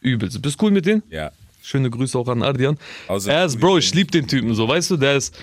[0.00, 0.40] übelst.
[0.42, 1.02] Bist cool mit denen?
[1.10, 1.30] Ja.
[1.62, 2.78] Schöne Grüße auch an Ardian.
[3.08, 5.36] Außer Er ist, Bro, ich liebe den Typen, so, weißt du, der ist,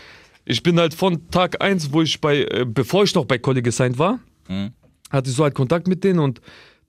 [0.46, 3.62] ich bin halt von Tag 1, wo ich bei, äh, bevor ich noch bei Kolle
[3.62, 4.72] gesigned war, Mhm.
[5.10, 6.40] hatte ich so halt Kontakt mit denen und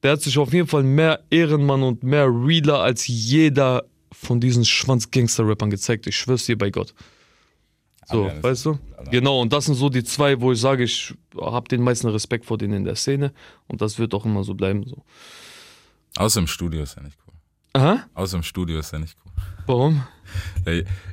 [0.04, 4.64] der hat sich auf jeden Fall mehr Ehrenmann und mehr Realer als jeder von diesen
[4.64, 6.06] Schwanz-Gangster-Rappern gezeigt.
[6.06, 6.94] Ich schwör's dir bei Gott.
[8.06, 8.78] So, Adrian weißt du?
[9.10, 12.44] Genau, und das sind so die zwei, wo ich sage, ich habe den meisten Respekt
[12.46, 13.32] vor denen in der Szene
[13.68, 14.84] und das wird auch immer so bleiben.
[14.86, 15.02] So.
[16.16, 17.34] Außer im Studio ist er nicht cool.
[17.72, 19.32] Aha, Außer im Studio ist er nicht cool.
[19.66, 20.02] warum?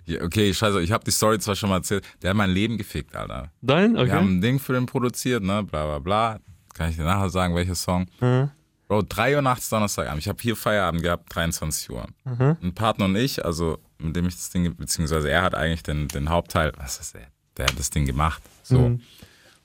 [0.05, 2.77] Ja, okay, scheiße, ich habe die Story zwar schon mal erzählt, der hat mein Leben
[2.77, 3.51] gefickt, Alter.
[3.61, 3.93] Dein?
[3.93, 4.35] Wir haben Okay.
[4.35, 6.39] ein Ding für den produziert, ne, bla bla bla.
[6.73, 8.07] Kann ich dir nachher sagen, welcher Song.
[8.21, 8.49] Mhm.
[8.91, 10.19] Bro, 3 Uhr nachts Donnerstagabend.
[10.19, 12.07] Ich habe hier Feierabend gehabt, 23 Uhr.
[12.25, 12.57] Mhm.
[12.61, 16.09] Ein Partner und ich, also mit dem ich das Ding, beziehungsweise er hat eigentlich den,
[16.09, 17.27] den Hauptteil, was ist der?
[17.55, 18.43] Der hat das Ding gemacht.
[18.63, 18.89] So.
[18.89, 19.01] Mhm.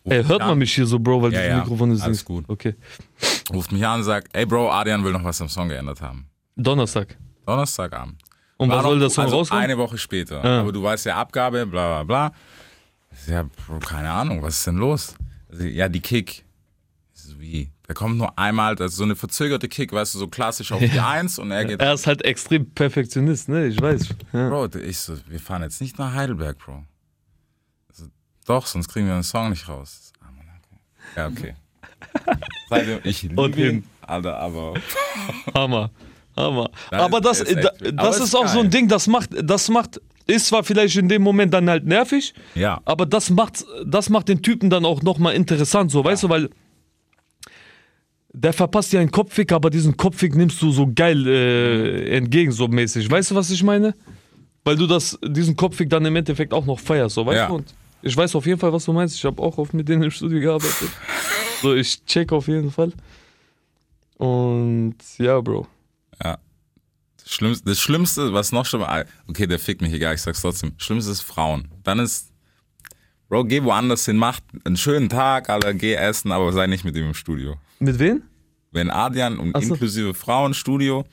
[0.05, 2.45] Ey, hört man mich hier so, Bro, weil Ja, das ja, Mikrofon ist alles gut.
[2.47, 2.77] Okay.
[3.53, 6.31] Ruft mich an und sagt, ey Bro, Adrian will noch was am Song geändert haben.
[6.55, 7.17] Donnerstag.
[7.47, 8.23] Donnerstagabend.
[8.59, 9.65] Und War was soll der Song also rauskommen?
[9.65, 10.45] Eine Woche später.
[10.45, 10.61] Ah.
[10.61, 12.33] Aber du weißt ja, Abgabe, bla bla bla.
[13.11, 15.17] Ich sag, Ja, Bro, keine Ahnung, was ist denn los?
[15.51, 16.46] Also, ja, die Kick.
[17.27, 17.71] So, wie?
[17.89, 20.79] Da kommt nur einmal, das ist so eine verzögerte Kick, weißt du, so klassisch auf
[20.93, 21.81] die Eins und er geht.
[21.81, 23.67] Er ist halt extrem Perfektionist, ne?
[23.67, 24.09] Ich weiß.
[24.33, 24.49] Ja.
[24.49, 26.85] Bro, ich so, wir fahren jetzt nicht nach Heidelberg, Bro.
[27.89, 28.07] Also,
[28.47, 30.13] doch, sonst kriegen wir den Song nicht raus.
[31.17, 31.55] Ja, okay.
[32.71, 34.75] Seitdem, ich liebe Und ihn, Alter, aber
[35.55, 35.91] Hammer.
[36.37, 36.71] Hammer.
[36.91, 37.99] Das aber das, ist echt da, wild.
[37.99, 38.71] das Aber ist, ist auch so ein.
[38.71, 42.81] Ding, das macht, das macht, ist zwar vielleicht in dem Moment dann halt nervig, ja.
[42.85, 46.51] aber das macht, das macht den Typen dann auch nochmal interessant, so, weißt du, weil
[48.39, 52.69] der verpasst dir einen Kopfweg, aber diesen Kopfweg nimmst du so geil äh, entgegen, so
[52.69, 53.11] mäßig.
[53.11, 53.95] Weißt du, was ich meine?
[54.63, 57.47] Weil du das, diesen Kopfweg dann im Endeffekt auch noch feierst, so, weißt Ja.
[57.49, 57.55] du?
[57.55, 59.15] Und ich weiß auf jeden Fall, was du meinst.
[59.17, 60.91] Ich habe auch oft mit denen im Studio gearbeitet.
[61.63, 62.93] so, ich check auf jeden Fall.
[64.19, 65.67] Und ja, Bro.
[66.23, 66.37] Ja.
[67.23, 70.43] Das Schlimmste, das Schlimmste, was noch schlimmer, ah, okay, der fickt mich egal, ich sag's
[70.43, 70.75] trotzdem.
[70.77, 71.69] Schlimmste ist Frauen.
[71.85, 72.31] Dann ist,
[73.31, 76.95] Bro, geh woanders hin, mach einen schönen Tag, Alter, geh essen, aber sei nicht mit
[76.97, 77.57] ihm im Studio.
[77.79, 78.23] Mit wem?
[78.73, 79.73] Wenn Adrian und so.
[79.73, 81.05] inklusive Frauen Studio,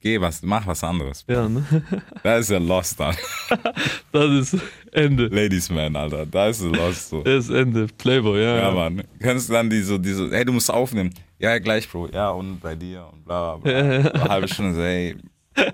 [0.00, 1.24] geh was, mach was anderes.
[1.28, 1.64] Ja, ne?
[2.22, 3.16] Da ist er lost dann.
[4.12, 4.62] Das ist
[4.92, 5.26] Ende.
[5.26, 7.22] Ladies Man, Alter, da ist lost so.
[7.22, 7.86] Das ist Ende.
[7.98, 8.56] Playboy, ja.
[8.56, 8.70] Ja, ja.
[8.70, 9.02] Mann.
[9.20, 11.12] Kennst du dann die so, die so, hey, du musst aufnehmen.
[11.38, 12.08] Ja, ja, gleich, Bro.
[12.12, 14.10] Ja, und bei dir und bla, bla, bla.
[14.10, 15.16] Eine halbe Stunde so, hey.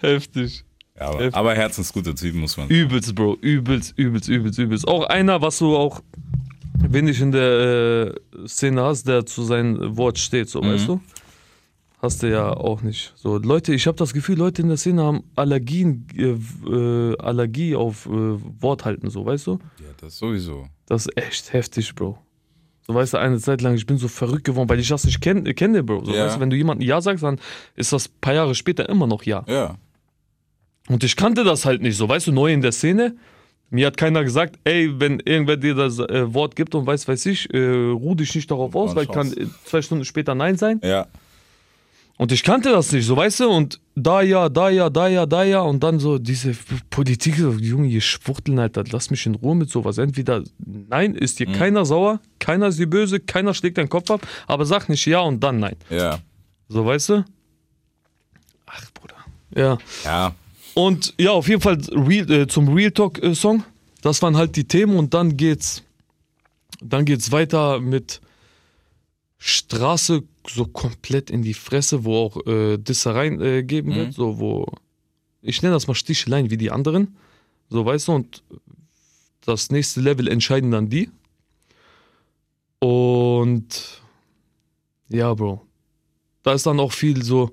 [0.00, 0.64] Heftig.
[0.98, 1.34] Ja, aber, Heftig.
[1.34, 3.36] aber herzensguter Typ, muss man Übelst, Bro.
[3.40, 4.86] Übelst, übelst, übelst, übelst.
[4.86, 6.00] Auch einer, was du auch,
[6.92, 11.00] wenn ich in der äh, Szene hast, der zu seinem Wort steht, so, weißt du?
[12.02, 13.12] Hast du ja auch nicht.
[13.16, 16.36] So, Leute, ich habe das Gefühl, Leute in der Szene haben Allergien, äh,
[16.70, 18.10] äh, Allergie auf äh,
[18.60, 19.52] Wort halten, so, weißt du?
[19.80, 20.66] Ja, das sowieso.
[20.86, 22.18] Das ist echt heftig, Bro.
[22.86, 25.20] So, weißt du, eine Zeit lang, ich bin so verrückt geworden, weil ich das nicht
[25.20, 26.04] kenn, kenne, Bro.
[26.04, 26.26] So, Ja.
[26.26, 27.40] weißt du, wenn du jemandem Ja sagst, dann
[27.74, 29.44] ist das ein paar Jahre später immer noch Ja.
[29.48, 29.76] Ja.
[30.88, 33.16] Und ich kannte das halt nicht so, weißt du, neu in der Szene.
[33.70, 37.26] Mir hat keiner gesagt, ey, wenn irgendwer dir das äh, Wort gibt und weiß, weiß
[37.26, 40.80] ich, äh, ruh dich nicht darauf aus, weil kann äh, zwei Stunden später Nein sein.
[40.84, 41.06] Ja.
[42.18, 45.26] Und ich kannte das nicht, so weißt du, und da ja, da ja, da ja,
[45.26, 46.56] da ja, und dann so diese
[46.88, 49.98] Politik, so, Junge, ihr Schwuchteln, Alter, lass mich in Ruhe mit sowas.
[49.98, 54.26] Entweder nein, ist dir keiner sauer, keiner ist dir böse, keiner schlägt deinen Kopf ab,
[54.46, 55.76] aber sag nicht ja und dann nein.
[55.90, 56.20] Ja.
[56.68, 57.24] So, weißt du?
[58.64, 59.16] Ach, Bruder.
[59.54, 59.78] Ja.
[60.04, 60.34] Ja.
[60.78, 63.64] Und ja, auf jeden Fall Real, äh, zum Real Talk äh, Song.
[64.02, 65.82] Das waren halt die Themen und dann geht's,
[66.82, 68.20] dann geht's weiter mit
[69.38, 74.66] Straße so komplett in die Fresse, wo auch äh, Dissereien äh, geben wird, so wo
[75.40, 77.16] ich nenne das mal Sticheleien wie die anderen,
[77.70, 78.42] so weißt du und
[79.46, 81.08] das nächste Level entscheiden dann die.
[82.80, 84.02] Und
[85.08, 85.64] ja, Bro,
[86.42, 87.50] da ist dann auch viel so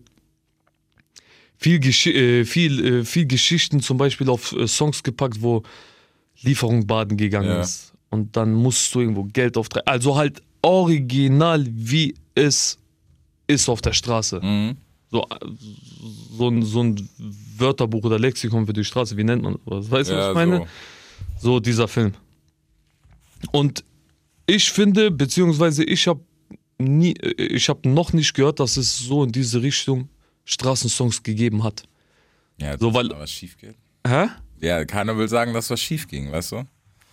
[1.64, 5.64] viel, Gesch äh, viel, äh, viel Geschichten zum Beispiel auf äh, Songs gepackt, wo
[6.42, 7.62] Lieferung baden gegangen Ja.
[7.62, 7.94] ist.
[8.10, 9.88] Und dann musst du irgendwo Geld auftreiben.
[9.88, 12.78] Also halt original, wie es
[13.48, 14.40] ist auf der Straße.
[14.42, 14.76] Mhm.
[15.10, 15.26] So, äh,
[16.38, 17.10] so, ein, so ein
[17.58, 19.90] Wörterbuch oder Lexikon für die Straße, wie nennt man das?
[19.90, 20.58] Weißt du, was Ja, ich meine?
[21.40, 21.50] so.
[21.54, 22.14] So dieser Film.
[23.52, 23.84] Und
[24.48, 26.22] ich finde, beziehungsweise ich habe
[26.78, 30.10] nie, äh, ich habe noch nicht gehört, dass es so in diese Richtung
[30.46, 31.84] Straßensongs gegeben hat.
[32.58, 33.76] Ja, So, weil- was schief geht.
[34.06, 34.28] Hä?
[34.62, 36.64] Ja, keiner will sagen, dass was schief ging, weißt du?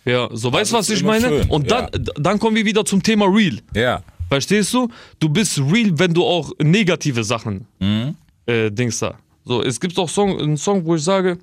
[0.04, 1.28] Ja, so weißt du, was ich meine?
[1.28, 1.98] schön, Und dann, ja.
[2.16, 3.58] dann kommen wir wieder zum Thema Real.
[3.74, 4.02] Ja.
[4.28, 4.88] Verstehst du?
[5.18, 8.14] Du bist real, wenn du auch negative Sachen Mhm.
[8.46, 9.18] äh, Dings da.
[9.44, 11.38] So, es gibt auch Song, einen Song, wo ich sage,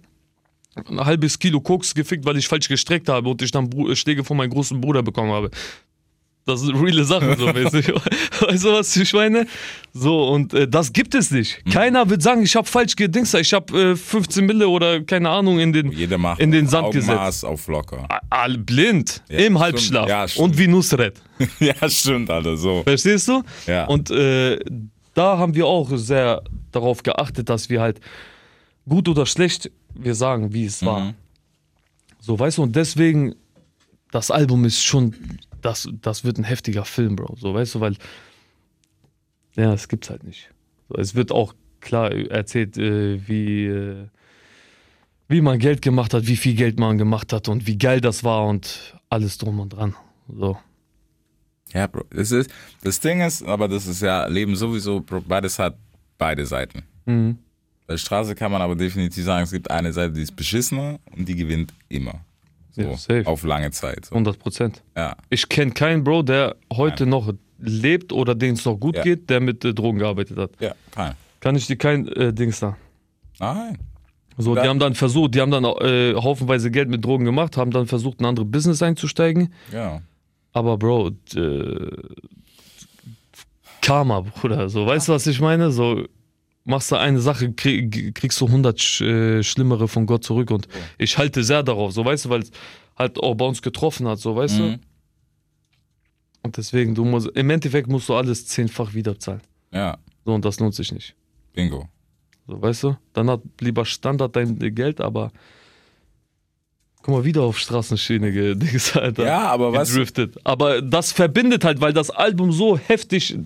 [0.76, 4.24] ein halbes Kilo Koks gefickt, weil ich falsch gestreckt habe und ich dann Bru Schläge
[4.24, 5.50] von meinem großen Bruder bekommen habe.
[6.48, 7.90] Das sind reale Sachen, so mäßig.
[7.94, 9.46] Weißt du, was ich meine?
[9.94, 11.64] So, und äh, das gibt es nicht.
[11.72, 15.60] Keiner wird sagen, ich habe falsch gedingst, ich habe äh, 15 Mille oder keine Ahnung
[15.60, 17.44] in den, Jeder macht in den Sand gesetzt.
[17.44, 18.08] auf locker.
[18.30, 19.60] All blind, Ja, im.
[19.60, 21.22] Halbschlaf Ja, und wie Nusret.
[21.60, 22.82] ja, stimmt, Alter, so.
[22.84, 23.44] Verstehst du?
[23.66, 23.86] Ja.
[23.86, 24.58] Und äh,
[25.14, 28.00] da haben wir auch sehr darauf geachtet, dass wir halt
[28.88, 31.02] gut oder schlecht, wir sagen, wie es war.
[31.02, 31.14] Mhm.
[32.22, 33.36] So, weißt du, und deswegen,
[34.12, 35.14] das Album ist schon,
[35.62, 37.36] das, das wird ein heftiger Film, Bro.
[37.38, 37.96] So, weißt du, weil,
[39.56, 40.50] ja, es gibt's halt nicht.
[40.90, 44.08] So, es wird auch klar erzählt, äh, wie, äh,
[45.28, 48.24] wie man Geld gemacht hat, wie viel Geld man gemacht hat und wie geil das
[48.24, 49.96] war und alles drum und dran.
[50.28, 50.58] So.
[51.74, 52.06] Ja, Bro.
[52.10, 52.50] Das, ist,
[52.84, 55.78] das Ding ist, aber das ist ja Leben sowieso, Bro, beides hat
[56.18, 56.84] beide Seiten.
[57.06, 57.38] Mhm.
[57.86, 61.28] Bei Straße kann man aber definitiv sagen, es gibt eine Seite, die ist beschissener und
[61.28, 62.26] die gewinnt immer.
[62.78, 63.26] So, Ja, safe.
[63.28, 64.06] auf lange Zeit.
[64.06, 64.12] So.
[64.16, 64.84] 100 Prozent.
[64.96, 65.16] Ja.
[65.30, 69.02] Ich kenne keinen Bro, der heute noch lebt oder dem es noch gut Ja.
[69.04, 70.52] geht, der mit äh, Drogen gearbeitet hat.
[70.60, 71.14] Ja, kein.
[71.40, 72.78] Kann ich dir kein äh, Dings da.
[73.40, 73.78] Nein.
[74.38, 77.72] So, die haben dann versucht, die haben dann äh, haufenweise Geld mit Drogen gemacht, haben
[77.72, 79.52] dann versucht, ein anderes Business einzusteigen.
[79.74, 80.02] Ja.
[80.54, 81.88] Aber Bro, äh,
[83.82, 85.72] Karma, Bruder, so, weißt du, was ich meine?
[85.72, 86.06] So,
[86.68, 90.68] machst du eine Sache, krieg, kriegst du 100 sch, äh, schlimmere von Gott zurück und
[90.98, 92.52] ich halte sehr darauf, so, weißt du, weil es
[92.96, 94.64] halt auch bei uns getroffen hat, so, weißt du?
[94.64, 94.80] Mhm.
[96.44, 99.42] Und deswegen, du musst, im Endeffekt musst du alles zehnfach wiederzahlen.
[99.72, 99.98] Ja.
[100.26, 101.16] So, und das lohnt sich nicht.
[101.54, 101.90] Bingo.
[102.48, 102.98] So, weißt du?
[103.14, 105.32] Dann hat lieber Standard dein Geld, aber
[107.02, 109.26] guck mal, wieder auf Straßenschiene gedings, Alter.
[109.26, 110.38] Ja, aber was- Gedriftet.
[110.44, 113.38] Aber das verbindet halt, weil das Album so heftig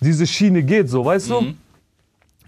[0.00, 1.54] diese Schiene geht, so, weißt du?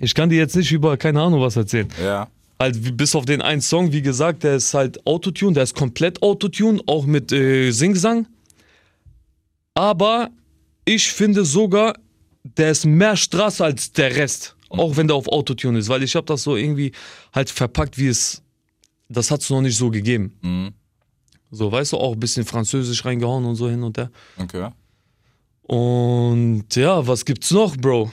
[0.03, 1.88] Ich kann dir jetzt nicht über, keine Ahnung, was erzählen.
[2.03, 2.29] Ja.
[2.59, 6.21] Halt, bis auf den einen Song, wie gesagt, der ist halt Autotune, der ist komplett
[6.23, 8.27] Autotune, auch mit äh, Singsang.
[9.75, 10.31] Aber
[10.85, 11.95] ich finde sogar,
[12.43, 14.57] der ist mehr Straße als der Rest.
[14.71, 16.91] Auch wenn der auf Autotune ist, weil ich habe das so irgendwie
[17.33, 18.43] halt verpackt, wie es.
[19.09, 20.33] Das hat es noch nicht so gegeben.
[20.43, 20.73] Mhm.
[21.53, 24.11] So, weißt du, auch ein bisschen Französisch reingehauen und so hin und her.
[24.38, 24.69] Okay.
[25.62, 28.11] Und ja, was gibt's noch, Bro?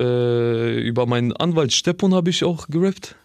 [0.00, 3.16] Äh, über meinen Anwalt Steppon habe ich auch gerappt,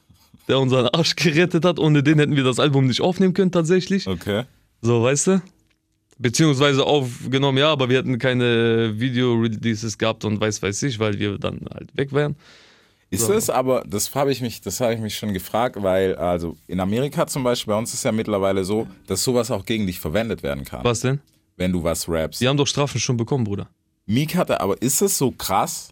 [0.49, 1.79] der unseren Arsch gerettet hat.
[1.79, 4.07] Ohne den hätten wir das Album nicht aufnehmen können, tatsächlich.
[4.07, 4.43] Okay.
[4.81, 5.41] So, weißt du?
[6.17, 11.37] Beziehungsweise aufgenommen, ja, aber wir hätten keine Video-Releases gehabt und weiß, weiß ich, weil wir
[11.37, 12.35] dann halt weg wären.
[13.09, 16.57] Ist es aber, das habe ich mich, das habe ich mich schon gefragt, weil also
[16.67, 19.99] in Amerika zum Beispiel, bei uns ist ja mittlerweile so, dass sowas auch gegen dich
[19.99, 21.19] verwendet werden kann, Was denn?
[21.55, 22.41] wenn du was rappst.
[22.41, 23.69] Die haben doch Strafen schon bekommen, Bruder.
[24.05, 25.89] Meek hatte, aber ist es so krass?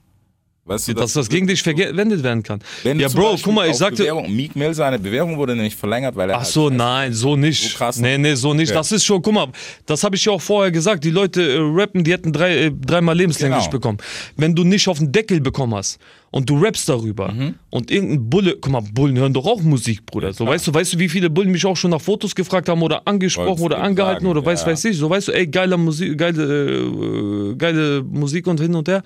[0.66, 2.60] Weißt du, Dass das gegen dich verwendet werden kann.
[2.86, 3.98] ja, Bro, Beispiel guck mal, ich sagte.
[4.04, 7.36] Bewährung, Meek Mill, seine Bewährung wurde nämlich verlängert, weil er Ach halt so, nein, so
[7.36, 7.72] nicht.
[7.74, 8.70] So krass, nee, nee, so nicht.
[8.70, 8.78] Okay.
[8.78, 9.48] Das ist schon, guck mal,
[9.86, 11.04] das habe ich ja auch vorher gesagt.
[11.04, 13.72] Die Leute äh, rappen, die hätten drei, äh, dreimal lebenslänglich Genau.
[13.72, 13.98] bekommen.
[14.38, 16.00] Wenn du nicht auf den Deckel bekommen hast
[16.32, 17.56] und du rappst darüber Mhm.
[17.70, 20.32] und irgendein Bulle, guck mal, Bullen hören doch auch Musik, Bruder.
[20.32, 22.82] so, weißt du, weißt du, wie viele Bullen mich auch schon nach Fotos gefragt haben
[22.82, 24.68] oder angesprochen Wollt's oder angehalten sagen, oder weiß, ja.
[24.68, 24.98] weiß ich.
[24.98, 26.42] So, weißt du, ey, geile Musik, geile,
[27.52, 29.04] äh, geile Musik und hin und her.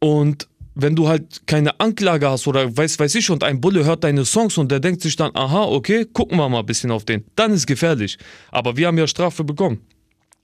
[0.00, 4.04] Und wenn du halt keine Anklage hast oder weiß, weiß ich und ein Bulle hört
[4.04, 7.04] deine Songs und der denkt sich dann, aha, okay, gucken wir mal ein bisschen auf
[7.04, 8.18] den, dann ist gefährlich.
[8.50, 9.80] Aber wir haben ja Strafe bekommen.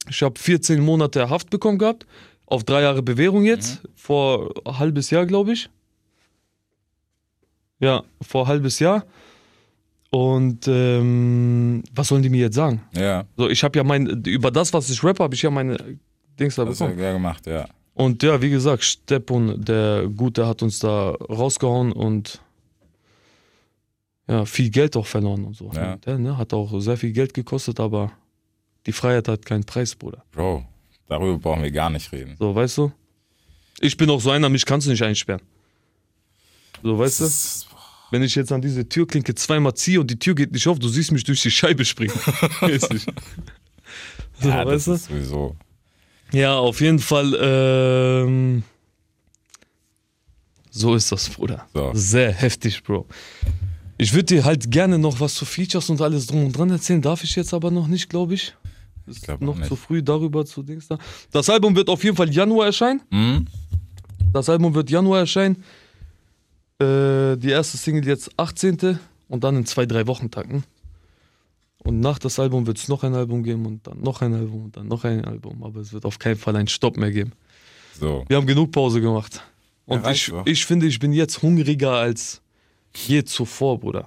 [0.08, 2.06] Ich habe 14 Monate Haft bekommen gehabt,
[2.46, 5.68] auf drei Jahre Bewährung jetzt, vor ein halbes Jahr, glaube ich.
[7.80, 9.04] Ja, vor halbes Jahr.
[10.10, 12.82] Und ähm, was sollen die mir jetzt sagen?
[12.94, 15.98] Ja, So, ich habe ja mein, über das, was ich rappe, habe ich ja meine
[16.38, 16.98] Dings da bekommen.
[16.98, 17.66] ja gemacht, ja.
[17.94, 22.40] Und ja, wie gesagt, Steppon, der Gute, hat uns da rausgehauen und
[24.28, 25.70] ja, viel Geld auch verloren und so.
[25.74, 25.96] Ja.
[25.96, 28.12] Der ne, hat auch sehr viel Geld gekostet, aber
[28.86, 30.24] die Freiheit hat keinen Preis, Bruder.
[30.30, 30.64] Bro,
[31.08, 32.36] darüber brauchen wir gar nicht reden.
[32.38, 32.92] So, weißt du?
[33.80, 35.42] Ich bin auch so einer, mich kannst du nicht einsperren.
[36.82, 37.24] So, weißt du?
[37.24, 37.68] Das ist,
[38.10, 40.88] Wenn ich jetzt an diese Türklinke zweimal ziehe und die Tür geht nicht auf, du
[40.88, 42.14] siehst mich durch die Scheibe springen.
[44.42, 44.92] So, ja, weißt du?
[44.92, 45.56] ist sowieso.
[46.32, 47.36] Ja, auf jeden Fall.
[47.40, 48.62] Ähm,
[50.70, 51.66] so ist das, Bruder.
[51.74, 51.90] So.
[51.94, 53.06] Sehr heftig, Bro.
[53.98, 57.02] Ich würde dir halt gerne noch was zu Features und alles drum und dran erzählen,
[57.02, 58.54] darf ich jetzt aber noch nicht, glaube ich.
[59.06, 59.68] Ist glaub noch nicht.
[59.68, 60.98] zu früh darüber zu Dings da.
[61.32, 63.02] Das Album wird auf jeden Fall Januar erscheinen.
[63.10, 63.46] Mhm.
[64.32, 65.56] Das Album wird Januar erscheinen.
[66.78, 68.98] Äh, die erste Single jetzt 18.
[69.28, 70.64] und dann in zwei, drei Wochentagen.
[71.82, 74.64] Und nach das Album wird es noch ein Album geben und dann noch ein Album
[74.66, 75.62] und dann noch ein Album.
[75.62, 77.32] Aber es wird auf keinen Fall einen Stopp mehr geben.
[77.98, 78.24] So.
[78.28, 79.42] Wir haben genug Pause gemacht.
[79.86, 82.42] Und reicht ich, ich finde, ich bin jetzt hungriger als
[82.94, 84.06] je zuvor, Bruder.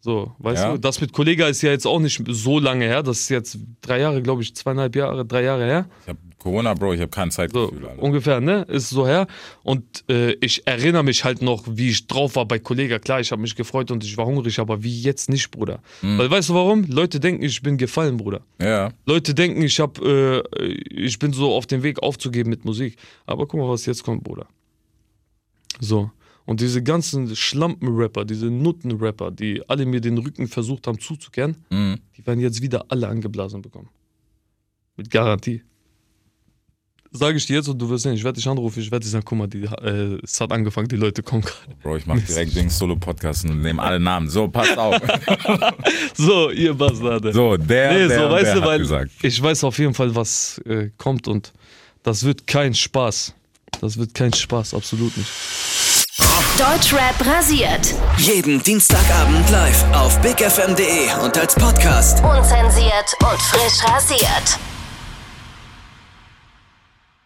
[0.00, 0.72] So, weißt Ja.
[0.72, 3.02] du, das mit Kollega ist ja jetzt auch nicht so lange her.
[3.02, 5.86] Das ist jetzt drei Jahre, glaube ich, zweieinhalb Jahre, drei Jahre her.
[6.02, 8.02] Ich habe Corona, Bro, ich habe kein So, Zeitgefühl, Alter.
[8.02, 8.62] ungefähr, ne?
[8.68, 9.26] Ist so her.
[9.64, 12.98] Und äh, ich erinnere mich halt noch, wie ich drauf war bei Kollega.
[12.98, 15.80] Klar, ich habe mich gefreut und ich war hungrig, aber wie jetzt nicht, Bruder.
[16.00, 16.84] Weil weißt du warum?
[16.84, 18.40] Leute denken, ich bin gefallen, Bruder.
[18.58, 20.40] Ja, Leute denken, ich hab, äh,
[20.88, 22.96] ich bin so auf dem Weg aufzugeben mit Musik.
[23.26, 24.46] Aber guck mal, was jetzt kommt, Bruder.
[25.80, 26.10] So.
[26.46, 31.98] Und diese ganzen Schlampen-Rapper, diese Nutten-Rapper, die alle mir den Rücken versucht haben zuzukehren, mhm.
[32.16, 33.90] die werden jetzt wieder alle angeblasen bekommen.
[34.96, 35.62] Mit Garantie.
[37.10, 39.10] Sage ich dir jetzt und du wirst sehen, ich werde dich anrufen, ich werde dir
[39.10, 41.74] sagen, guck mal, die, äh, es hat angefangen, die Leute kommen gerade.
[41.82, 44.28] Bro, ich mach direkt den Solo-Podcast und nehme alle Namen.
[44.28, 44.96] So, passt auf.
[46.14, 47.32] So, ihr Bastarde.
[47.32, 49.10] So, der, Nee, der, so, weißt der du, hat weil gesagt.
[49.22, 51.52] ich weiß auf jeden Fall, was äh, kommt und
[52.02, 53.34] das wird kein Spaß.
[53.80, 55.28] Das wird kein Spaß, absolut nicht.
[56.58, 57.94] Deutschrap rasiert.
[58.16, 62.18] Jeden Dienstagabend live auf bigfm.de und als Podcast.
[62.24, 64.58] Unzensiert und frisch rasiert.